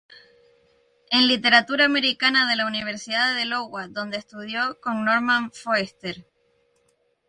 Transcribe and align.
En 1.11 1.27
literatura 1.27 1.85
americana 1.85 2.49
de 2.49 2.55
la 2.55 2.65
Universidad 2.65 3.35
de 3.35 3.45
Iowa 3.45 3.87
donde 3.87 4.17
estudió 4.17 4.79
con 4.81 5.05
Norman 5.05 5.51
Foerster. 5.51 6.25